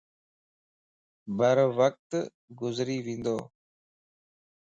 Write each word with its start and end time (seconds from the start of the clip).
ڀرووقت 1.37 2.09
گذري 2.59 2.97
وندو 3.05 3.37